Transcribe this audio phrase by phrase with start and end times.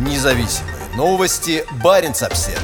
[0.00, 1.62] Независимые новости.
[1.84, 2.58] Барин обсерва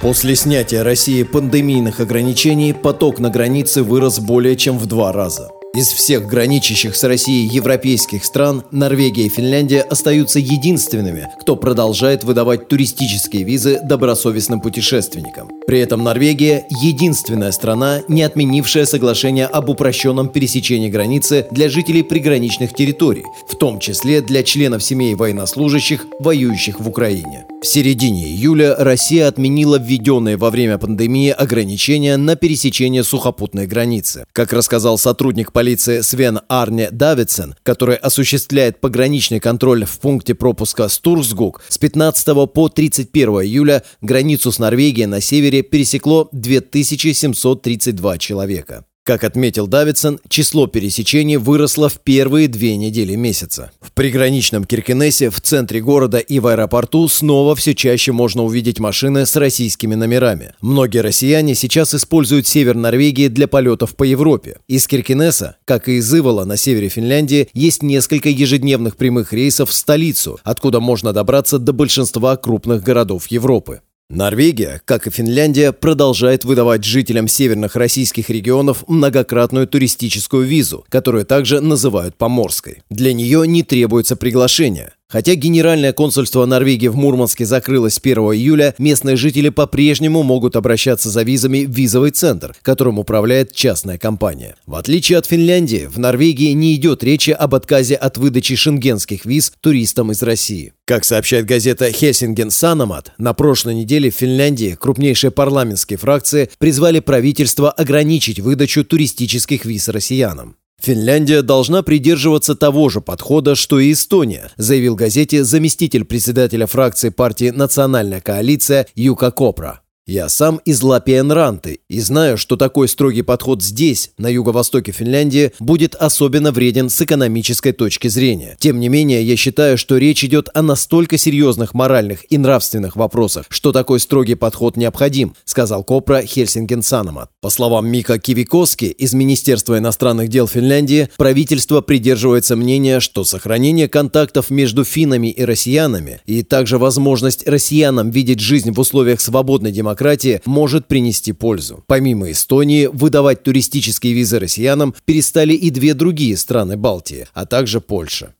[0.00, 5.52] После снятия России пандемийных ограничений поток на границе вырос более чем в два раза.
[5.74, 12.68] Из всех граничащих с Россией европейских стран Норвегия и Финляндия остаются единственными, кто продолжает выдавать
[12.68, 15.50] туристические визы добросовестным путешественникам.
[15.66, 22.72] При этом Норвегия– единственная страна, не отменившая соглашение об упрощенном пересечении границы для жителей приграничных
[22.72, 27.46] территорий, в том числе для членов семей военнослужащих, воюющих в Украине.
[27.64, 34.26] В середине июля Россия отменила введенные во время пандемии ограничения на пересечение сухопутной границы.
[34.34, 41.62] Как рассказал сотрудник полиции Свен Арне Давидсен, который осуществляет пограничный контроль в пункте пропуска Стурсгук,
[41.66, 48.84] с 15 по 31 июля границу с Норвегией на севере пересекло 2732 человека.
[49.06, 53.70] Как отметил Давидсон, число пересечений выросло в первые две недели месяца.
[53.82, 59.26] В приграничном Киркенесе, в центре города и в аэропорту снова все чаще можно увидеть машины
[59.26, 60.54] с российскими номерами.
[60.62, 64.56] Многие россияне сейчас используют север Норвегии для полетов по Европе.
[64.68, 69.74] Из Киркенеса, как и из Ивола на севере Финляндии, есть несколько ежедневных прямых рейсов в
[69.74, 73.82] столицу, откуда можно добраться до большинства крупных городов Европы.
[74.10, 81.60] Норвегия, как и Финляндия, продолжает выдавать жителям северных российских регионов многократную туристическую визу, которую также
[81.60, 82.82] называют поморской.
[82.90, 84.92] Для нее не требуется приглашение.
[85.08, 91.22] Хотя Генеральное консульство Норвегии в Мурманске закрылось 1 июля, местные жители по-прежнему могут обращаться за
[91.22, 94.56] визами в визовый центр, которым управляет частная компания.
[94.66, 99.52] В отличие от Финляндии, в Норвегии не идет речи об отказе от выдачи шенгенских виз
[99.60, 100.72] туристам из России.
[100.86, 107.70] Как сообщает газета Хельсинген Санамат, на прошлой неделе в Финляндии крупнейшие парламентские фракции призвали правительство
[107.70, 110.56] ограничить выдачу туристических виз россиянам.
[110.80, 117.50] Финляндия должна придерживаться того же подхода, что и Эстония, заявил газете заместитель председателя фракции партии
[117.50, 119.83] «Национальная коалиция» Юка Копра.
[120.06, 125.94] Я сам из Лапиенранты и знаю, что такой строгий подход здесь, на юго-востоке Финляндии, будет
[125.94, 128.58] особенно вреден с экономической точки зрения.
[128.60, 133.46] Тем не менее, я считаю, что речь идет о настолько серьезных моральных и нравственных вопросах,
[133.48, 137.30] что такой строгий подход необходим, сказал Копра Хельсинген Санамат.
[137.40, 144.50] По словам Мика Кивикоски из Министерства иностранных дел Финляндии, правительство придерживается мнения, что сохранение контактов
[144.50, 150.40] между финнами и россиянами и также возможность россиянам видеть жизнь в условиях свободной демократии демократии
[150.44, 151.84] может принести пользу.
[151.86, 158.34] Помимо Эстонии, выдавать туристические визы россиянам перестали и две другие страны Балтии, а также Польша.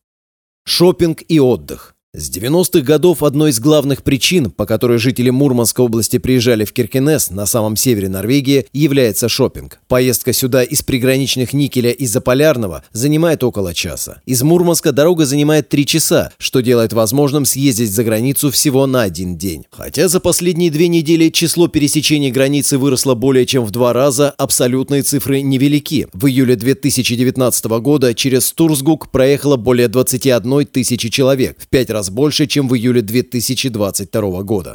[0.66, 1.93] Шопинг и отдых.
[2.16, 7.30] С 90-х годов одной из главных причин, по которой жители Мурманской области приезжали в Киркенес
[7.30, 9.80] на самом севере Норвегии, является шопинг.
[9.88, 14.22] Поездка сюда из приграничных Никеля и Заполярного занимает около часа.
[14.26, 19.36] Из Мурманска дорога занимает 3 часа, что делает возможным съездить за границу всего на один
[19.36, 19.64] день.
[19.72, 25.02] Хотя за последние две недели число пересечений границы выросло более чем в два раза, абсолютные
[25.02, 26.06] цифры невелики.
[26.12, 32.10] В июле 2019 года через Турсгук проехало более 21 тысячи человек, в пять раз раз
[32.10, 34.74] больше, чем в июле 2022 года.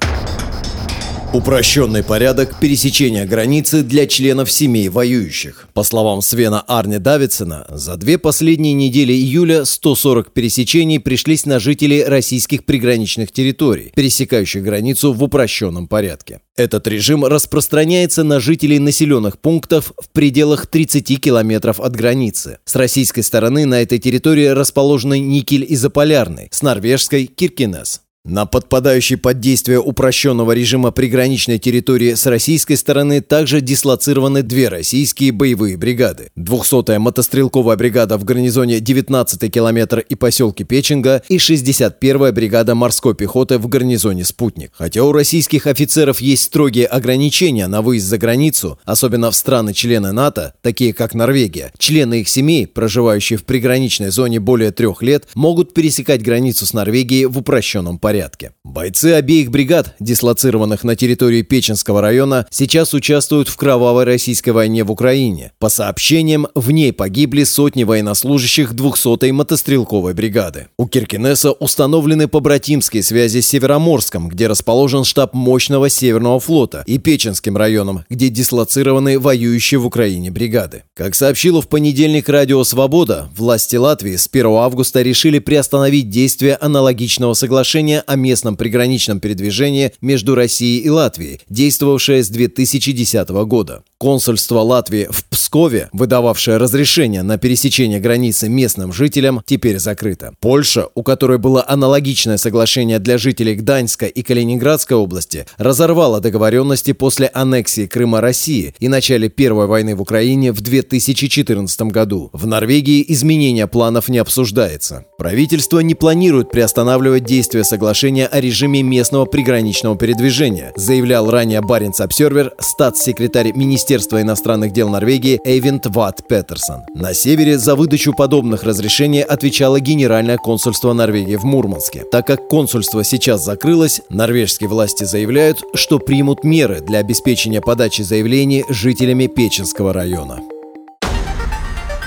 [1.31, 5.67] Упрощенный порядок пересечения границы для членов семей воюющих.
[5.75, 12.03] По словам Свена Арни Давидсона, за две последние недели июля 140 пересечений пришлись на жителей
[12.03, 16.41] российских приграничных территорий, пересекающих границу в упрощенном порядке.
[16.55, 22.57] Этот режим распространяется на жителей населенных пунктов в пределах 30 километров от границы.
[22.65, 28.01] С российской стороны на этой территории расположены Никель и Заполярный, с норвежской– Киркинес.
[28.29, 35.31] На подпадающей под действие упрощенного режима приграничной территории с российской стороны также дислоцированы две российские
[35.31, 36.29] боевые бригады.
[36.37, 43.57] 200-я мотострелковая бригада в гарнизоне 19 километр и поселке Печенга и 61-я бригада морской пехоты
[43.57, 44.73] в гарнизоне Спутник.
[44.75, 50.53] Хотя у российских офицеров есть строгие ограничения на выезд за границу, особенно в страны-члены НАТО,
[50.61, 56.21] такие как Норвегия, члены их семей, проживающие в приграничной зоне более трех лет, могут пересекать
[56.21, 58.51] границу с Норвегией в упрощенном порядке порядке.
[58.65, 64.91] Бойцы обеих бригад, дислоцированных на территории Печенского района, сейчас участвуют в кровавой российской войне в
[64.91, 65.51] Украине.
[65.59, 70.67] По сообщениям, в ней погибли сотни военнослужащих 200-й мотострелковой бригады.
[70.77, 77.55] У Киркинесса установлены побратимские связи с Североморском, где расположен штаб мощного Северного флота, и Печенским
[77.57, 80.83] районом, где дислоцированы воюющие в Украине бригады.
[80.93, 87.33] Как сообщило в понедельник Радио Свобода, власти Латвии с 1 августа решили приостановить действие аналогичного
[87.33, 93.83] соглашения о местном приграничном передвижении между Россией и Латвией, действовавшее с 2010 года.
[93.99, 100.33] Консульство Латвии в Пскове, выдававшее разрешение на пересечение границы местным жителям, теперь закрыто.
[100.39, 107.27] Польша, у которой было аналогичное соглашение для жителей Гданьска и Калининградской области, разорвала договоренности после
[107.27, 112.31] аннексии Крыма России и начале Первой войны в Украине в 2014 году.
[112.33, 115.05] В Норвегии изменение планов не обсуждается.
[115.19, 117.88] Правительство не планирует приостанавливать действие соглашения
[118.27, 125.87] о режиме местного приграничного передвижения, заявлял ранее Баренц Обсервер статс-секретарь Министерства иностранных дел Норвегии Эйвент
[125.87, 126.83] Ват Петерсон.
[126.93, 132.03] На севере за выдачу подобных разрешений отвечало Генеральное консульство Норвегии в Мурманске.
[132.11, 138.65] Так как консульство сейчас закрылось, норвежские власти заявляют, что примут меры для обеспечения подачи заявлений
[138.69, 140.39] жителями Печенского района.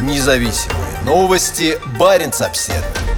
[0.01, 1.79] Независимые новости.
[1.99, 3.12] Барин обседный.